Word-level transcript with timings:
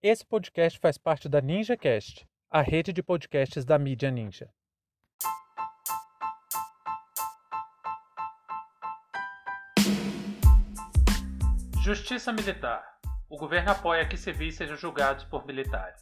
Esse 0.00 0.24
podcast 0.24 0.78
faz 0.78 0.96
parte 0.96 1.28
da 1.28 1.40
NinjaCast, 1.40 2.24
a 2.48 2.62
rede 2.62 2.92
de 2.92 3.02
podcasts 3.02 3.64
da 3.64 3.76
mídia 3.76 4.12
Ninja. 4.12 4.48
Justiça 11.82 12.32
Militar. 12.32 12.84
O 13.28 13.36
governo 13.36 13.72
apoia 13.72 14.06
que 14.06 14.16
civis 14.16 14.54
sejam 14.54 14.76
julgados 14.76 15.24
por 15.24 15.44
militares. 15.44 16.00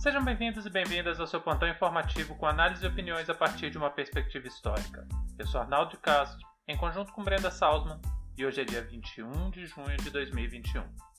Sejam 0.00 0.22
bem-vindos 0.22 0.66
e 0.66 0.70
bem-vindas 0.70 1.18
ao 1.18 1.26
seu 1.26 1.40
plantão 1.40 1.66
informativo 1.66 2.36
com 2.36 2.44
análise 2.44 2.84
e 2.84 2.88
opiniões 2.88 3.30
a 3.30 3.34
partir 3.34 3.70
de 3.70 3.78
uma 3.78 3.88
perspectiva 3.88 4.46
histórica. 4.46 5.08
Eu 5.38 5.46
sou 5.46 5.62
Arnaldo 5.62 5.92
de 5.92 5.96
Castro, 5.96 6.46
em 6.68 6.76
conjunto 6.76 7.10
com 7.14 7.24
Brenda 7.24 7.50
Salzman, 7.50 8.02
e 8.36 8.44
hoje 8.44 8.60
é 8.60 8.64
dia 8.64 8.82
21 8.82 9.50
de 9.50 9.64
junho 9.64 9.96
de 9.96 10.10
2021. 10.10 11.13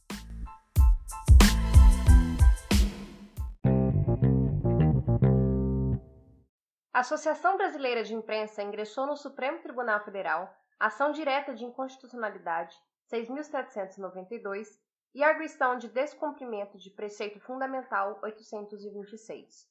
A 6.96 7.00
Associação 7.00 7.58
Brasileira 7.58 8.06
de 8.06 8.16
Imprensa 8.16 8.64
ingressou 8.64 9.06
no 9.06 9.18
Supremo 9.18 9.60
Tribunal 9.60 10.00
Federal 10.06 10.56
ação 10.80 11.12
direta 11.12 11.54
de 11.54 11.66
inconstitucionalidade 11.66 12.74
6.792 13.12 14.80
e 15.14 15.22
arguição 15.22 15.78
de 15.78 15.90
descumprimento 15.90 16.78
de 16.78 16.90
preceito 16.90 17.38
fundamental 17.42 18.18
826. 18.24 19.68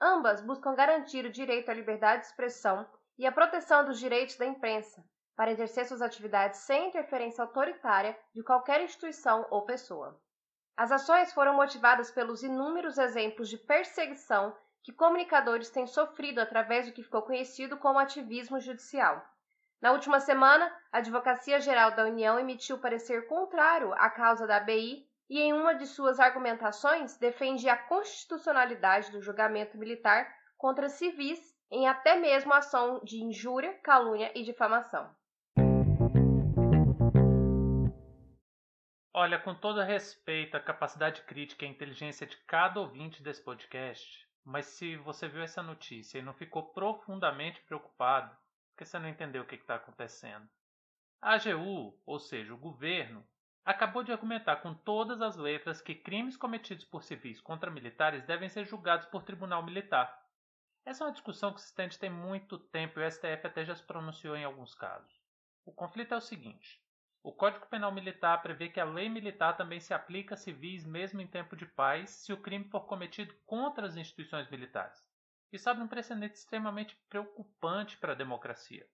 Ambas 0.00 0.40
buscam 0.40 0.74
garantir 0.74 1.26
o 1.26 1.30
direito 1.30 1.70
à 1.70 1.74
liberdade 1.74 2.22
de 2.22 2.28
expressão 2.28 2.88
e 3.18 3.26
a 3.26 3.32
proteção 3.32 3.84
dos 3.84 3.98
direitos 3.98 4.36
da 4.36 4.46
imprensa 4.46 5.04
para 5.36 5.50
exercer 5.50 5.84
suas 5.84 6.00
atividades 6.00 6.60
sem 6.60 6.88
interferência 6.88 7.44
autoritária 7.44 8.18
de 8.34 8.42
qualquer 8.42 8.80
instituição 8.80 9.46
ou 9.50 9.66
pessoa. 9.66 10.18
As 10.74 10.90
ações 10.90 11.34
foram 11.34 11.54
motivadas 11.54 12.10
pelos 12.10 12.42
inúmeros 12.42 12.96
exemplos 12.96 13.50
de 13.50 13.58
perseguição 13.58 14.56
que 14.86 14.92
comunicadores 14.92 15.68
têm 15.68 15.84
sofrido 15.84 16.38
através 16.38 16.86
do 16.86 16.92
que 16.92 17.02
ficou 17.02 17.20
conhecido 17.20 17.76
como 17.76 17.98
ativismo 17.98 18.60
judicial. 18.60 19.20
Na 19.82 19.90
última 19.90 20.20
semana, 20.20 20.72
a 20.92 20.98
Advocacia 20.98 21.58
Geral 21.58 21.90
da 21.96 22.04
União 22.04 22.38
emitiu 22.38 22.78
parecer 22.78 23.26
contrário 23.26 23.92
à 23.94 24.08
causa 24.08 24.46
da 24.46 24.58
ABI 24.58 25.04
e, 25.28 25.40
em 25.40 25.52
uma 25.52 25.74
de 25.74 25.88
suas 25.88 26.20
argumentações, 26.20 27.16
defende 27.16 27.68
a 27.68 27.76
constitucionalidade 27.76 29.10
do 29.10 29.20
julgamento 29.20 29.76
militar 29.76 30.32
contra 30.56 30.88
civis 30.88 31.40
em 31.68 31.88
até 31.88 32.14
mesmo 32.14 32.54
ação 32.54 33.00
de 33.02 33.20
injúria, 33.20 33.72
calúnia 33.82 34.30
e 34.36 34.44
difamação. 34.44 35.12
Olha, 39.12 39.40
com 39.40 39.52
todo 39.52 39.82
respeito 39.82 40.56
à 40.56 40.60
capacidade 40.60 41.22
crítica 41.22 41.64
e 41.64 41.68
inteligência 41.68 42.24
de 42.24 42.36
cada 42.46 42.78
ouvinte 42.78 43.20
desse 43.20 43.42
podcast, 43.42 44.25
mas 44.46 44.66
se 44.66 44.96
você 44.96 45.26
viu 45.26 45.42
essa 45.42 45.60
notícia 45.60 46.20
e 46.20 46.22
não 46.22 46.32
ficou 46.32 46.72
profundamente 46.72 47.60
preocupado, 47.62 48.34
porque 48.70 48.84
você 48.84 48.96
não 48.96 49.08
entendeu 49.08 49.42
o 49.42 49.46
que 49.46 49.56
está 49.56 49.74
acontecendo. 49.74 50.48
A 51.20 51.32
AGU, 51.34 52.00
ou 52.06 52.20
seja, 52.20 52.54
o 52.54 52.58
governo, 52.58 53.26
acabou 53.64 54.04
de 54.04 54.12
argumentar 54.12 54.56
com 54.58 54.72
todas 54.72 55.20
as 55.20 55.34
letras 55.34 55.80
que 55.80 55.96
crimes 55.96 56.36
cometidos 56.36 56.84
por 56.84 57.02
civis 57.02 57.40
contra 57.40 57.72
militares 57.72 58.24
devem 58.24 58.48
ser 58.48 58.64
julgados 58.64 59.06
por 59.06 59.24
tribunal 59.24 59.64
militar. 59.64 60.24
Essa 60.84 61.02
é 61.02 61.06
uma 61.08 61.12
discussão 61.12 61.52
que 61.52 61.60
se 61.60 61.66
estende 61.66 61.98
tem 61.98 62.08
muito 62.08 62.56
tempo 62.56 63.00
e 63.00 63.04
o 63.04 63.10
STF 63.10 63.44
até 63.44 63.64
já 63.64 63.74
se 63.74 63.82
pronunciou 63.82 64.36
em 64.36 64.44
alguns 64.44 64.76
casos. 64.76 65.20
O 65.64 65.72
conflito 65.72 66.14
é 66.14 66.16
o 66.16 66.20
seguinte: 66.20 66.80
o 67.26 67.32
Código 67.32 67.66
Penal 67.66 67.90
Militar 67.90 68.40
prevê 68.40 68.68
que 68.68 68.78
a 68.78 68.84
lei 68.84 69.08
militar 69.08 69.56
também 69.56 69.80
se 69.80 69.92
aplica 69.92 70.34
a 70.34 70.36
civis 70.36 70.86
mesmo 70.86 71.20
em 71.20 71.26
tempo 71.26 71.56
de 71.56 71.66
paz 71.66 72.10
se 72.10 72.32
o 72.32 72.36
crime 72.36 72.64
for 72.66 72.82
cometido 72.82 73.34
contra 73.44 73.84
as 73.84 73.96
instituições 73.96 74.48
militares. 74.48 75.04
Isso 75.52 75.68
abre 75.68 75.82
um 75.82 75.88
precedente 75.88 76.34
extremamente 76.34 76.96
preocupante 77.08 77.96
para 77.96 78.12
a 78.12 78.14
democracia. 78.14 78.86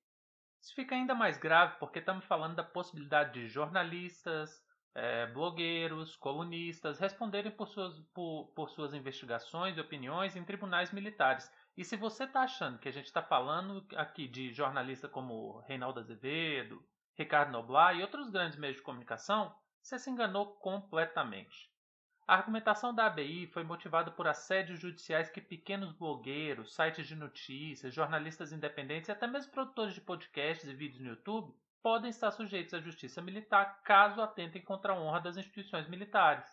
Isso 0.62 0.74
fica 0.74 0.94
ainda 0.94 1.14
mais 1.14 1.36
grave 1.36 1.76
porque 1.78 1.98
estamos 1.98 2.24
falando 2.24 2.54
da 2.54 2.64
possibilidade 2.64 3.34
de 3.34 3.48
jornalistas, 3.48 4.64
é, 4.94 5.26
blogueiros, 5.26 6.16
colunistas 6.16 6.98
responderem 6.98 7.52
por 7.52 7.68
suas, 7.68 7.98
por, 8.14 8.50
por 8.56 8.70
suas 8.70 8.94
investigações 8.94 9.76
e 9.76 9.80
opiniões 9.82 10.36
em 10.36 10.42
tribunais 10.42 10.90
militares. 10.90 11.52
E 11.76 11.84
se 11.84 11.96
você 11.96 12.24
está 12.24 12.44
achando 12.44 12.78
que 12.78 12.88
a 12.88 12.92
gente 12.92 13.06
está 13.06 13.22
falando 13.22 13.86
aqui 13.94 14.26
de 14.26 14.54
jornalista 14.54 15.06
como 15.06 15.60
Reinaldo 15.66 16.00
Azevedo, 16.00 16.82
Ricardo 17.14 17.52
Noblar 17.52 17.96
e 17.96 18.02
outros 18.02 18.30
grandes 18.30 18.58
meios 18.58 18.76
de 18.76 18.82
comunicação, 18.82 19.54
você 19.80 19.98
se 19.98 20.10
enganou 20.10 20.54
completamente. 20.56 21.70
A 22.26 22.34
argumentação 22.34 22.94
da 22.94 23.06
ABI 23.06 23.48
foi 23.48 23.64
motivada 23.64 24.10
por 24.10 24.28
assédios 24.28 24.80
judiciais 24.80 25.28
que 25.28 25.40
pequenos 25.40 25.92
blogueiros, 25.92 26.74
sites 26.74 27.06
de 27.06 27.16
notícias, 27.16 27.92
jornalistas 27.92 28.52
independentes 28.52 29.08
e 29.08 29.12
até 29.12 29.26
mesmo 29.26 29.52
produtores 29.52 29.92
de 29.92 30.00
podcasts 30.00 30.68
e 30.68 30.74
vídeos 30.74 31.00
no 31.02 31.10
YouTube 31.10 31.54
podem 31.82 32.10
estar 32.10 32.30
sujeitos 32.30 32.72
à 32.72 32.80
justiça 32.80 33.20
militar 33.20 33.82
caso 33.82 34.22
atentem 34.22 34.62
contra 34.62 34.92
a 34.92 34.96
honra 34.96 35.20
das 35.20 35.36
instituições 35.36 35.88
militares. 35.88 36.46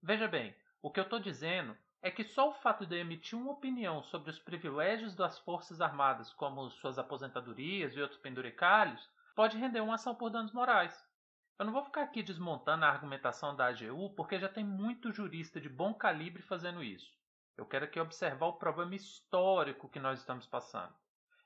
Veja 0.00 0.28
bem, 0.28 0.54
o 0.80 0.90
que 0.90 1.00
eu 1.00 1.04
estou 1.04 1.18
dizendo 1.18 1.76
é 2.00 2.10
que 2.10 2.24
só 2.24 2.48
o 2.48 2.54
fato 2.54 2.86
de 2.86 2.96
emitir 2.96 3.38
uma 3.38 3.52
opinião 3.52 4.02
sobre 4.04 4.30
os 4.30 4.38
privilégios 4.38 5.14
das 5.14 5.38
Forças 5.38 5.80
Armadas, 5.80 6.32
como 6.32 6.70
suas 6.70 6.98
aposentadorias 6.98 7.96
e 7.96 8.00
outros 8.00 8.20
penduricalhos, 8.20 9.10
pode 9.34 9.58
render 9.58 9.80
uma 9.80 9.94
ação 9.94 10.14
por 10.14 10.30
danos 10.30 10.52
morais. 10.52 11.06
Eu 11.58 11.66
não 11.66 11.72
vou 11.72 11.84
ficar 11.84 12.02
aqui 12.02 12.22
desmontando 12.22 12.84
a 12.84 12.88
argumentação 12.88 13.54
da 13.54 13.66
AGU, 13.66 14.14
porque 14.16 14.38
já 14.38 14.48
tem 14.48 14.64
muito 14.64 15.12
jurista 15.12 15.60
de 15.60 15.68
bom 15.68 15.94
calibre 15.94 16.42
fazendo 16.42 16.82
isso. 16.82 17.12
Eu 17.56 17.66
quero 17.66 17.84
aqui 17.84 18.00
observar 18.00 18.46
o 18.46 18.58
problema 18.58 18.94
histórico 18.94 19.88
que 19.88 20.00
nós 20.00 20.18
estamos 20.18 20.46
passando. 20.46 20.94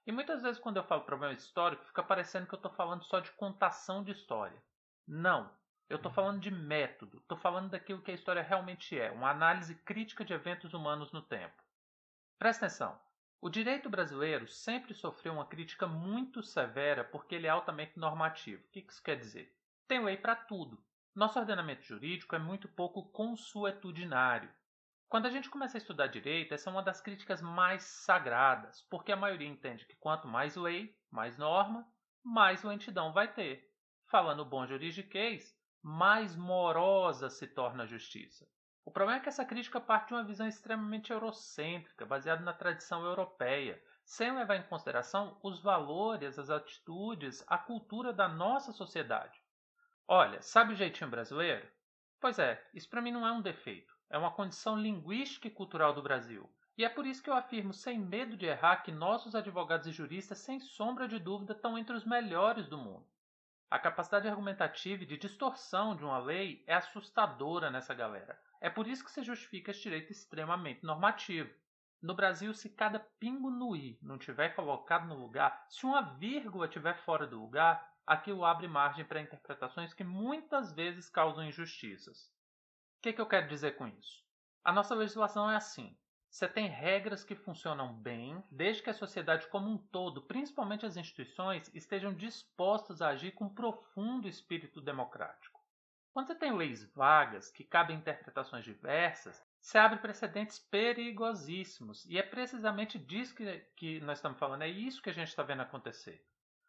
E 0.06 0.12
muitas 0.12 0.42
vezes, 0.42 0.60
quando 0.60 0.76
eu 0.76 0.84
falo 0.84 1.02
problema 1.02 1.34
histórico, 1.34 1.84
fica 1.84 2.02
parecendo 2.02 2.46
que 2.46 2.54
eu 2.54 2.58
estou 2.58 2.72
falando 2.72 3.04
só 3.04 3.18
de 3.18 3.32
contação 3.32 4.04
de 4.04 4.12
história. 4.12 4.62
Não. 5.06 5.50
Eu 5.88 5.96
estou 5.96 6.12
falando 6.12 6.40
de 6.40 6.50
método. 6.50 7.18
Estou 7.18 7.36
falando 7.36 7.70
daquilo 7.70 8.00
que 8.02 8.10
a 8.10 8.14
história 8.14 8.42
realmente 8.42 8.98
é 8.98 9.10
uma 9.10 9.30
análise 9.30 9.74
crítica 9.74 10.24
de 10.24 10.32
eventos 10.32 10.72
humanos 10.74 11.12
no 11.12 11.22
tempo. 11.22 11.60
Presta 12.38 12.66
atenção. 12.66 13.05
O 13.40 13.50
direito 13.50 13.90
brasileiro 13.90 14.48
sempre 14.48 14.94
sofreu 14.94 15.34
uma 15.34 15.46
crítica 15.46 15.86
muito 15.86 16.42
severa 16.42 17.04
porque 17.04 17.34
ele 17.34 17.46
é 17.46 17.50
altamente 17.50 17.98
normativo. 17.98 18.64
O 18.64 18.70
que 18.70 18.80
isso 18.80 19.02
quer 19.02 19.16
dizer? 19.16 19.54
Tem 19.86 20.02
lei 20.02 20.16
para 20.16 20.34
tudo. 20.34 20.82
Nosso 21.14 21.38
ordenamento 21.38 21.82
jurídico 21.82 22.34
é 22.34 22.38
muito 22.38 22.68
pouco 22.68 23.10
consuetudinário. 23.10 24.50
Quando 25.08 25.26
a 25.26 25.30
gente 25.30 25.48
começa 25.48 25.76
a 25.76 25.80
estudar 25.80 26.08
direito, 26.08 26.52
essa 26.52 26.68
é 26.68 26.72
uma 26.72 26.82
das 26.82 27.00
críticas 27.00 27.40
mais 27.40 27.84
sagradas, 27.84 28.82
porque 28.90 29.12
a 29.12 29.16
maioria 29.16 29.46
entende 29.46 29.86
que 29.86 29.96
quanto 29.96 30.26
mais 30.26 30.56
lei, 30.56 30.98
mais 31.10 31.38
norma, 31.38 31.86
mais 32.24 32.64
lentidão 32.64 33.12
vai 33.12 33.32
ter. 33.32 33.72
Falando 34.10 34.44
bom 34.44 34.66
juridiquês, 34.66 35.56
mais 35.80 36.34
morosa 36.34 37.30
se 37.30 37.46
torna 37.46 37.84
a 37.84 37.86
justiça. 37.86 38.48
O 38.86 38.90
problema 38.92 39.18
é 39.18 39.20
que 39.20 39.28
essa 39.28 39.44
crítica 39.44 39.80
parte 39.80 40.08
de 40.08 40.14
uma 40.14 40.22
visão 40.22 40.46
extremamente 40.46 41.12
eurocêntrica, 41.12 42.06
baseada 42.06 42.44
na 42.44 42.52
tradição 42.52 43.04
europeia, 43.04 43.82
sem 44.04 44.32
levar 44.32 44.54
em 44.54 44.62
consideração 44.62 45.36
os 45.42 45.60
valores, 45.60 46.38
as 46.38 46.50
atitudes, 46.50 47.44
a 47.48 47.58
cultura 47.58 48.12
da 48.12 48.28
nossa 48.28 48.72
sociedade. 48.72 49.42
Olha, 50.06 50.40
sabe 50.40 50.72
o 50.72 50.76
jeitinho 50.76 51.10
brasileiro? 51.10 51.68
Pois 52.20 52.38
é, 52.38 52.64
isso 52.72 52.88
para 52.88 53.02
mim 53.02 53.10
não 53.10 53.26
é 53.26 53.32
um 53.32 53.42
defeito, 53.42 53.92
é 54.08 54.16
uma 54.16 54.30
condição 54.30 54.78
linguística 54.78 55.48
e 55.48 55.50
cultural 55.50 55.92
do 55.92 56.00
Brasil. 56.00 56.48
E 56.78 56.84
é 56.84 56.88
por 56.88 57.04
isso 57.04 57.20
que 57.20 57.28
eu 57.28 57.34
afirmo 57.34 57.74
sem 57.74 57.98
medo 57.98 58.36
de 58.36 58.46
errar 58.46 58.84
que 58.84 58.92
nossos 58.92 59.34
advogados 59.34 59.88
e 59.88 59.92
juristas, 59.92 60.38
sem 60.38 60.60
sombra 60.60 61.08
de 61.08 61.18
dúvida, 61.18 61.54
estão 61.54 61.76
entre 61.76 61.96
os 61.96 62.04
melhores 62.04 62.68
do 62.68 62.78
mundo. 62.78 63.04
A 63.68 63.80
capacidade 63.80 64.28
argumentativa 64.28 65.02
e 65.02 65.06
de 65.06 65.16
distorção 65.18 65.96
de 65.96 66.04
uma 66.04 66.18
lei 66.18 66.62
é 66.68 66.74
assustadora 66.74 67.68
nessa 67.68 67.92
galera. 67.92 68.38
É 68.66 68.68
por 68.68 68.88
isso 68.88 69.04
que 69.04 69.12
se 69.12 69.22
justifica 69.22 69.70
esse 69.70 69.80
direito 69.80 70.10
extremamente 70.10 70.82
normativo. 70.82 71.54
No 72.02 72.16
Brasil, 72.16 72.52
se 72.52 72.68
cada 72.68 72.98
pingo 72.98 73.48
no 73.48 73.76
i 73.76 73.96
não 74.02 74.18
tiver 74.18 74.56
colocado 74.56 75.06
no 75.06 75.14
lugar, 75.14 75.64
se 75.70 75.86
uma 75.86 76.02
vírgula 76.16 76.66
estiver 76.66 76.96
fora 77.04 77.28
do 77.28 77.40
lugar, 77.40 77.88
aquilo 78.04 78.44
abre 78.44 78.66
margem 78.66 79.04
para 79.04 79.20
interpretações 79.20 79.94
que 79.94 80.02
muitas 80.02 80.72
vezes 80.72 81.08
causam 81.08 81.44
injustiças. 81.44 82.26
O 82.98 83.02
que, 83.02 83.12
que 83.12 83.20
eu 83.20 83.28
quero 83.28 83.46
dizer 83.46 83.76
com 83.76 83.86
isso? 83.86 84.24
A 84.64 84.72
nossa 84.72 84.96
legislação 84.96 85.48
é 85.48 85.54
assim. 85.54 85.96
Você 86.28 86.48
tem 86.48 86.66
regras 86.66 87.22
que 87.22 87.36
funcionam 87.36 87.94
bem, 87.94 88.42
desde 88.50 88.82
que 88.82 88.90
a 88.90 88.94
sociedade 88.94 89.46
como 89.46 89.70
um 89.70 89.78
todo, 89.78 90.22
principalmente 90.22 90.84
as 90.84 90.96
instituições, 90.96 91.72
estejam 91.72 92.12
dispostas 92.12 93.00
a 93.00 93.10
agir 93.10 93.30
com 93.30 93.48
profundo 93.48 94.26
espírito 94.26 94.80
democrático. 94.80 95.55
Quando 96.16 96.28
você 96.28 96.34
tem 96.34 96.56
leis 96.56 96.82
vagas, 96.94 97.50
que 97.50 97.62
cabem 97.62 97.98
interpretações 97.98 98.64
diversas, 98.64 99.44
se 99.60 99.76
abre 99.76 99.98
precedentes 99.98 100.58
perigosíssimos. 100.58 102.06
E 102.06 102.16
é 102.16 102.22
precisamente 102.22 102.98
disso 102.98 103.34
que, 103.34 103.58
que 103.76 104.00
nós 104.00 104.16
estamos 104.16 104.38
falando, 104.38 104.62
é 104.62 104.68
isso 104.68 105.02
que 105.02 105.10
a 105.10 105.12
gente 105.12 105.28
está 105.28 105.42
vendo 105.42 105.60
acontecer. 105.60 106.26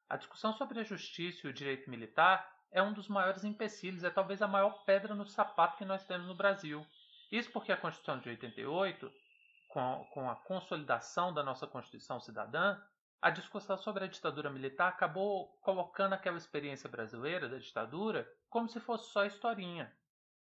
A 0.09 0.17
discussão 0.17 0.51
sobre 0.51 0.81
a 0.81 0.83
justiça 0.83 1.47
e 1.47 1.49
o 1.49 1.53
direito 1.53 1.89
militar 1.89 2.45
é 2.69 2.83
um 2.83 2.91
dos 2.91 3.07
maiores 3.07 3.45
empecilhos, 3.45 4.03
é 4.03 4.09
talvez 4.09 4.41
a 4.41 4.49
maior 4.49 4.83
pedra 4.83 5.15
no 5.15 5.25
sapato 5.25 5.77
que 5.77 5.85
nós 5.85 6.03
temos 6.03 6.27
no 6.27 6.35
Brasil. 6.35 6.85
Isso 7.31 7.49
porque 7.49 7.71
a 7.71 7.77
Constituição 7.77 8.19
de 8.19 8.27
88, 8.27 9.09
com, 9.69 10.05
com 10.11 10.29
a 10.29 10.35
consolidação 10.35 11.33
da 11.33 11.41
nossa 11.41 11.65
Constituição 11.65 12.19
cidadã, 12.19 12.77
a 13.21 13.31
discussão 13.31 13.77
sobre 13.77 14.03
a 14.03 14.07
ditadura 14.07 14.49
militar 14.49 14.89
acabou 14.89 15.47
colocando 15.61 16.13
aquela 16.13 16.37
experiência 16.37 16.87
brasileira 16.87 17.49
da 17.49 17.57
ditadura 17.57 18.31
como 18.49 18.69
se 18.69 18.79
fosse 18.79 19.09
só 19.11 19.25
historinha. 19.25 19.91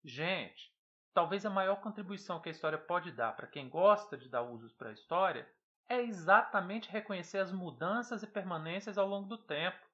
Gente, 0.03 0.73
talvez 1.13 1.45
a 1.45 1.51
maior 1.51 1.77
contribuição 1.77 2.41
que 2.41 2.49
a 2.49 2.53
história 2.53 2.79
pode 2.79 3.13
dar 3.13 3.37
para 3.37 3.47
quem 3.47 3.69
gosta 3.69 4.17
de 4.17 4.29
dar 4.29 4.43
usos 4.43 4.73
para 4.73 4.89
a 4.89 4.93
história 4.93 5.47
é 5.89 6.01
exatamente 6.01 6.91
reconhecer 6.91 7.39
as 7.39 7.53
mudanças 7.53 8.23
e 8.23 8.27
permanências 8.27 8.97
ao 8.97 9.07
longo 9.07 9.29
do 9.29 9.37
tempo. 9.37 9.85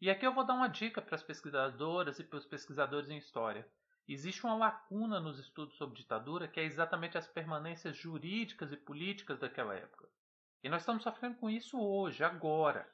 E 0.00 0.10
aqui 0.10 0.26
eu 0.26 0.34
vou 0.34 0.44
dar 0.44 0.54
uma 0.54 0.68
dica 0.68 1.00
para 1.00 1.14
as 1.14 1.22
pesquisadoras 1.22 2.18
e 2.18 2.24
para 2.24 2.38
os 2.38 2.46
pesquisadores 2.46 3.10
em 3.10 3.18
história. 3.18 3.66
Existe 4.08 4.44
uma 4.44 4.56
lacuna 4.56 5.20
nos 5.20 5.38
estudos 5.38 5.76
sobre 5.76 5.96
ditadura 5.96 6.48
que 6.48 6.58
é 6.58 6.64
exatamente 6.64 7.16
as 7.16 7.28
permanências 7.28 7.96
jurídicas 7.96 8.72
e 8.72 8.76
políticas 8.76 9.38
daquela 9.38 9.74
época. 9.74 10.08
E 10.62 10.68
nós 10.68 10.82
estamos 10.82 11.04
sofrendo 11.04 11.36
com 11.36 11.48
isso 11.48 11.80
hoje, 11.80 12.24
agora. 12.24 12.90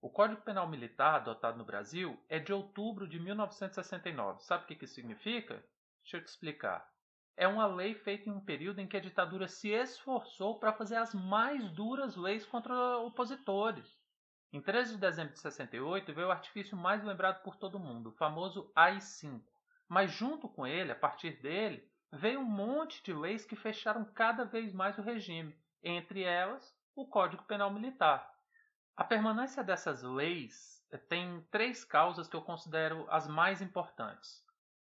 O 0.00 0.08
Código 0.08 0.40
Penal 0.40 0.66
Militar 0.66 1.16
adotado 1.16 1.58
no 1.58 1.64
Brasil 1.64 2.18
é 2.28 2.38
de 2.38 2.52
outubro 2.52 3.06
de 3.06 3.20
1969. 3.20 4.42
Sabe 4.42 4.64
o 4.64 4.66
que 4.66 4.84
isso 4.84 4.94
significa? 4.94 5.62
Deixa 6.02 6.16
eu 6.16 6.24
te 6.24 6.28
explicar. 6.28 6.88
É 7.36 7.46
uma 7.46 7.66
lei 7.66 7.94
feita 7.94 8.28
em 8.28 8.32
um 8.32 8.40
período 8.40 8.80
em 8.80 8.86
que 8.86 8.96
a 8.96 9.00
ditadura 9.00 9.48
se 9.48 9.68
esforçou 9.68 10.58
para 10.58 10.72
fazer 10.72 10.96
as 10.96 11.12
mais 11.12 11.70
duras 11.72 12.16
leis 12.16 12.46
contra 12.46 12.98
opositores. 12.98 13.98
Em 14.50 14.62
13 14.62 14.94
de 14.94 15.00
dezembro 15.00 15.34
de 15.34 15.40
68 15.40 16.14
veio 16.14 16.28
o 16.28 16.32
artifício 16.32 16.76
mais 16.76 17.04
lembrado 17.04 17.42
por 17.42 17.56
todo 17.56 17.78
mundo, 17.78 18.10
o 18.10 18.16
famoso 18.16 18.70
AI-5. 18.74 19.42
Mas 19.88 20.10
junto 20.10 20.48
com 20.48 20.66
ele, 20.66 20.92
a 20.92 20.96
partir 20.96 21.32
dele, 21.42 21.86
veio 22.10 22.40
um 22.40 22.44
monte 22.44 23.02
de 23.02 23.12
leis 23.12 23.44
que 23.44 23.56
fecharam 23.56 24.04
cada 24.06 24.44
vez 24.44 24.72
mais 24.72 24.96
o 24.96 25.02
regime, 25.02 25.54
entre 25.82 26.22
elas 26.22 26.74
o 26.96 27.06
Código 27.06 27.42
Penal 27.44 27.70
Militar. 27.72 28.30
A 28.96 29.02
permanência 29.02 29.64
dessas 29.64 30.02
leis 30.02 30.84
eh, 30.92 30.98
tem 30.98 31.42
três 31.50 31.84
causas 31.84 32.28
que 32.28 32.36
eu 32.36 32.42
considero 32.42 33.06
as 33.10 33.26
mais 33.26 33.60
importantes. 33.60 34.44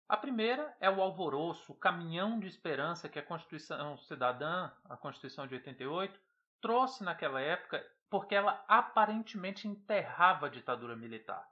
A 0.07 0.15
primeira 0.15 0.75
é 0.79 0.89
o 0.89 1.01
alvoroço, 1.01 1.71
o 1.71 1.77
caminhão 1.77 2.39
de 2.39 2.47
esperança 2.47 3.09
que 3.09 3.17
a 3.17 3.25
Constituição 3.25 3.97
Cidadã, 3.97 4.71
a 4.83 4.95
Constituição 4.95 5.47
de 5.47 5.55
88, 5.55 6.19
trouxe 6.61 7.03
naquela 7.03 7.41
época 7.41 7.83
porque 8.07 8.35
ela 8.35 8.63
aparentemente 8.67 9.67
enterrava 9.67 10.45
a 10.45 10.49
ditadura 10.49 10.95
militar. 10.95 11.43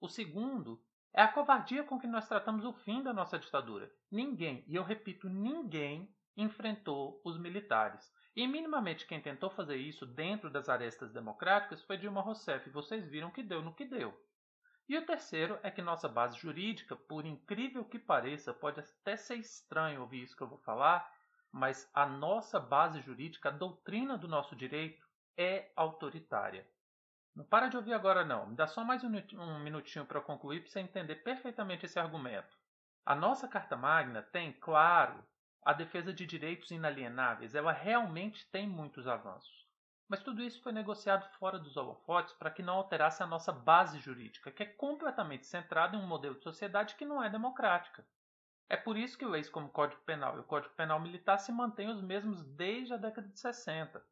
O 0.00 0.08
segundo 0.08 0.82
é 1.12 1.20
a 1.20 1.28
covardia 1.28 1.84
com 1.84 1.98
que 1.98 2.06
nós 2.06 2.26
tratamos 2.26 2.64
o 2.64 2.72
fim 2.72 3.02
da 3.02 3.12
nossa 3.12 3.38
ditadura. 3.38 3.92
Ninguém, 4.10 4.64
e 4.66 4.74
eu 4.74 4.82
repito, 4.82 5.28
ninguém 5.28 6.10
enfrentou 6.34 7.20
os 7.22 7.38
militares. 7.38 8.10
E 8.34 8.46
minimamente 8.46 9.06
quem 9.06 9.20
tentou 9.20 9.50
fazer 9.50 9.76
isso 9.76 10.06
dentro 10.06 10.48
das 10.48 10.68
arestas 10.68 11.12
democráticas 11.12 11.82
foi 11.82 11.98
Dilma 11.98 12.22
Rousseff. 12.22 12.70
Vocês 12.70 13.06
viram 13.06 13.30
que 13.30 13.42
deu 13.42 13.60
no 13.60 13.74
que 13.74 13.84
deu. 13.84 14.18
E 14.88 14.96
o 14.96 15.06
terceiro 15.06 15.58
é 15.62 15.70
que 15.70 15.80
nossa 15.82 16.08
base 16.08 16.38
jurídica, 16.38 16.96
por 16.96 17.24
incrível 17.24 17.84
que 17.84 17.98
pareça, 17.98 18.52
pode 18.52 18.80
até 18.80 19.16
ser 19.16 19.36
estranho 19.36 20.00
ouvir 20.00 20.22
isso 20.22 20.36
que 20.36 20.42
eu 20.42 20.48
vou 20.48 20.58
falar, 20.58 21.10
mas 21.50 21.90
a 21.94 22.06
nossa 22.06 22.58
base 22.58 23.00
jurídica, 23.00 23.48
a 23.50 23.52
doutrina 23.52 24.16
do 24.16 24.26
nosso 24.26 24.56
direito, 24.56 25.06
é 25.36 25.70
autoritária. 25.76 26.66
Não 27.34 27.44
para 27.44 27.68
de 27.68 27.76
ouvir 27.76 27.94
agora 27.94 28.24
não, 28.24 28.48
me 28.48 28.56
dá 28.56 28.66
só 28.66 28.82
mais 28.84 29.02
um 29.04 29.60
minutinho 29.60 30.04
para 30.04 30.20
concluir 30.20 30.60
para 30.60 30.70
você 30.70 30.80
entender 30.80 31.16
perfeitamente 31.16 31.86
esse 31.86 31.98
argumento. 31.98 32.56
A 33.04 33.14
nossa 33.14 33.48
Carta 33.48 33.76
Magna 33.76 34.22
tem, 34.22 34.52
claro, 34.52 35.22
a 35.64 35.72
defesa 35.72 36.12
de 36.12 36.26
direitos 36.26 36.70
inalienáveis, 36.70 37.54
ela 37.54 37.72
realmente 37.72 38.46
tem 38.50 38.68
muitos 38.68 39.06
avanços. 39.06 39.66
Mas 40.08 40.22
tudo 40.22 40.42
isso 40.42 40.60
foi 40.60 40.72
negociado 40.72 41.26
fora 41.38 41.58
dos 41.58 41.76
holofotes 41.76 42.34
para 42.34 42.50
que 42.50 42.62
não 42.62 42.74
alterasse 42.74 43.22
a 43.22 43.26
nossa 43.26 43.52
base 43.52 43.98
jurídica, 43.98 44.50
que 44.50 44.62
é 44.62 44.66
completamente 44.66 45.46
centrada 45.46 45.96
em 45.96 46.00
um 46.00 46.06
modelo 46.06 46.34
de 46.34 46.42
sociedade 46.42 46.96
que 46.96 47.04
não 47.04 47.22
é 47.22 47.30
democrática. 47.30 48.04
É 48.68 48.76
por 48.76 48.96
isso 48.96 49.16
que 49.16 49.24
leis 49.24 49.48
como 49.48 49.66
o 49.68 49.70
Código 49.70 50.00
Penal 50.02 50.36
e 50.36 50.40
o 50.40 50.44
Código 50.44 50.74
Penal 50.74 51.00
Militar 51.00 51.38
se 51.38 51.52
mantêm 51.52 51.88
os 51.88 52.02
mesmos 52.02 52.42
desde 52.42 52.94
a 52.94 52.96
década 52.96 53.28
de 53.28 53.38
60. 53.38 54.04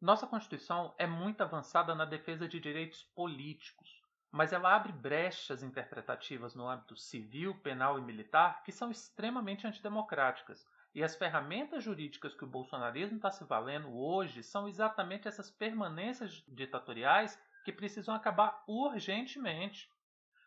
Nossa 0.00 0.26
Constituição 0.26 0.94
é 0.98 1.06
muito 1.06 1.42
avançada 1.42 1.94
na 1.94 2.04
defesa 2.04 2.48
de 2.48 2.58
direitos 2.58 3.02
políticos, 3.14 4.02
mas 4.30 4.52
ela 4.52 4.74
abre 4.74 4.92
brechas 4.92 5.62
interpretativas 5.62 6.54
no 6.54 6.68
âmbito 6.68 6.96
civil, 6.96 7.54
penal 7.60 7.98
e 7.98 8.02
militar 8.02 8.62
que 8.64 8.72
são 8.72 8.90
extremamente 8.90 9.66
antidemocráticas, 9.66 10.66
e 10.94 11.02
as 11.02 11.16
ferramentas 11.16 11.82
jurídicas 11.82 12.34
que 12.34 12.44
o 12.44 12.48
bolsonarismo 12.48 13.16
está 13.16 13.30
se 13.30 13.44
valendo 13.44 13.92
hoje 13.96 14.42
são 14.42 14.68
exatamente 14.68 15.26
essas 15.26 15.50
permanências 15.50 16.44
ditatoriais 16.46 17.38
que 17.64 17.72
precisam 17.72 18.14
acabar 18.14 18.62
urgentemente. 18.68 19.90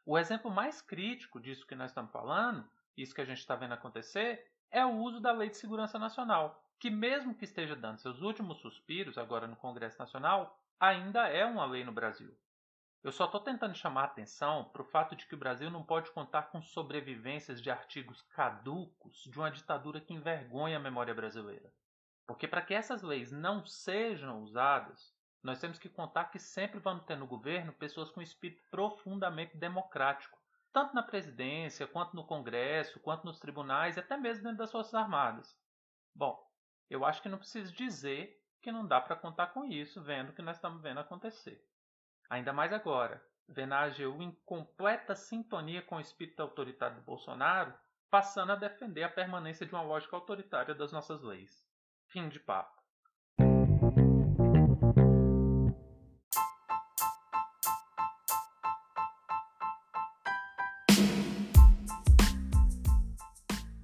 O 0.06 0.18
exemplo 0.18 0.50
mais 0.50 0.82
crítico 0.82 1.40
disso 1.40 1.68
que 1.68 1.76
nós 1.76 1.92
estamos 1.92 2.12
falando, 2.12 2.66
isso 2.96 3.14
que 3.14 3.22
a 3.22 3.26
gente 3.26 3.40
está 3.40 3.56
vendo 3.56 3.74
acontecer, 3.74 4.50
é 4.72 4.86
o 4.86 4.96
uso 4.96 5.20
da 5.20 5.34
Lei 5.34 5.50
de 5.50 5.58
Segurança 5.58 6.00
Nacional, 6.00 6.64
que, 6.80 6.90
mesmo 6.90 7.36
que 7.36 7.44
esteja 7.44 7.76
dando 7.76 8.00
seus 8.00 8.22
últimos 8.22 8.60
suspiros 8.60 9.18
agora 9.18 9.48
no 9.48 9.56
Congresso 9.56 10.00
Nacional, 10.00 10.58
ainda 10.80 11.28
é 11.28 11.46
uma 11.46 11.66
lei 11.66 11.84
no 11.84 11.92
Brasil. 11.92 12.34
Eu 13.04 13.12
só 13.12 13.26
estou 13.26 13.40
tentando 13.40 13.76
chamar 13.76 14.02
a 14.02 14.06
atenção 14.06 14.66
para 14.66 14.82
o 14.82 14.86
fato 14.86 15.16
de 15.16 15.26
que 15.26 15.36
o 15.36 15.38
Brasil 15.38 15.70
não 15.70 15.84
pode 15.84 16.12
contar 16.12 16.50
com 16.52 16.62
sobrevivências 16.62 17.62
de 17.62 17.70
artigos 17.70 18.22
caducos 18.34 19.24
de 19.24 19.38
uma 19.38 19.52
ditadura 19.52 20.02
que 20.02 20.14
envergonha 20.14 20.78
a 20.78 20.82
memória 20.82 21.14
brasileira. 21.14 21.72
Porque 22.26 22.48
para 22.48 22.62
que 22.62 22.74
essas 22.74 23.02
leis 23.02 23.32
não 23.32 23.66
sejam 23.66 24.42
usadas, 24.42 25.16
nós 25.42 25.60
temos 25.60 25.80
que 25.80 25.88
contar 25.88 26.26
que 26.26 26.40
sempre 26.40 26.80
vamos 26.80 27.06
ter 27.06 27.16
no 27.16 27.28
governo 27.28 27.72
pessoas 27.72 28.10
com 28.10 28.22
espírito 28.22 28.62
profundamente 28.70 29.56
democrático, 29.56 30.38
tanto 30.74 30.94
na 30.94 31.02
presidência, 31.02 31.88
quanto 31.88 32.16
no 32.16 32.26
Congresso, 32.26 33.00
quanto 33.00 33.24
nos 33.26 33.40
tribunais 33.40 33.96
e 33.96 34.00
até 34.00 34.18
mesmo 34.18 34.44
dentro 34.44 34.58
das 34.58 34.72
Forças 34.72 34.94
Armadas. 34.94 35.58
Bom, 36.14 36.38
eu 36.90 37.06
acho 37.06 37.22
que 37.22 37.30
não 37.30 37.38
preciso 37.38 37.74
dizer 37.74 38.44
que 38.62 38.72
não 38.72 38.86
dá 38.86 39.00
para 39.00 39.16
contar 39.16 39.48
com 39.48 39.64
isso, 39.64 40.02
vendo 40.02 40.30
o 40.30 40.34
que 40.34 40.42
nós 40.42 40.58
estamos 40.58 40.82
vendo 40.82 41.00
acontecer. 41.00 41.64
Ainda 42.30 42.52
mais 42.52 42.74
agora, 42.74 43.22
vendo 43.48 43.74
a 43.74 43.84
AGU 43.84 44.22
em 44.22 44.32
completa 44.46 45.16
sintonia 45.16 45.82
com 45.82 45.96
o 45.96 46.02
espírito 46.02 46.42
autoritário 46.42 46.98
do 46.98 47.04
Bolsonaro, 47.04 47.74
passando 48.10 48.52
a 48.52 48.56
defender 48.56 49.04
a 49.04 49.10
permanência 49.10 49.66
de 49.66 49.74
uma 49.74 49.82
lógica 49.82 50.16
autoritária 50.16 50.76
das 50.76 50.92
nossas 50.92 51.22
leis. 51.24 51.66
Fim 52.08 52.28
de 52.28 52.40
papo. 52.40 52.76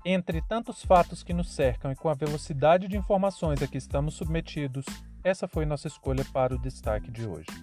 Entre 0.05 0.41
tantos 0.41 0.83
fatos 0.83 1.23
que 1.23 1.33
nos 1.33 1.49
cercam 1.55 1.89
e 1.89 1.95
com 1.95 2.09
a 2.09 2.13
velocidade 2.13 2.89
de 2.89 2.97
informações 2.97 3.61
a 3.61 3.67
que 3.67 3.77
estamos 3.77 4.15
submetidos, 4.15 4.83
essa 5.23 5.47
foi 5.47 5.65
nossa 5.65 5.87
escolha 5.87 6.25
para 6.33 6.53
o 6.53 6.59
destaque 6.59 7.09
de 7.09 7.25
hoje. 7.25 7.62